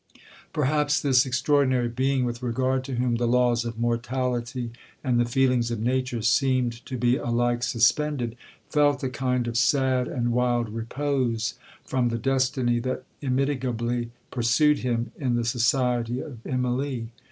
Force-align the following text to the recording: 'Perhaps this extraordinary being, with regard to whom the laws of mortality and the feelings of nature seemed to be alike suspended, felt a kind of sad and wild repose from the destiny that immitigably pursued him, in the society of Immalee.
'Perhaps 0.51 0.99
this 0.99 1.27
extraordinary 1.27 1.87
being, 1.87 2.25
with 2.25 2.41
regard 2.41 2.83
to 2.83 2.95
whom 2.95 3.17
the 3.17 3.27
laws 3.27 3.65
of 3.65 3.77
mortality 3.77 4.71
and 5.03 5.19
the 5.19 5.29
feelings 5.29 5.69
of 5.69 5.79
nature 5.79 6.23
seemed 6.23 6.83
to 6.87 6.97
be 6.97 7.17
alike 7.17 7.61
suspended, 7.61 8.35
felt 8.67 9.03
a 9.03 9.09
kind 9.09 9.47
of 9.47 9.55
sad 9.55 10.07
and 10.07 10.31
wild 10.31 10.69
repose 10.69 11.53
from 11.85 12.09
the 12.09 12.17
destiny 12.17 12.79
that 12.79 13.03
immitigably 13.21 14.09
pursued 14.31 14.79
him, 14.79 15.11
in 15.19 15.35
the 15.35 15.45
society 15.45 16.19
of 16.19 16.39
Immalee. 16.47 17.09